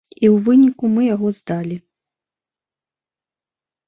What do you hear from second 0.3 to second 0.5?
ў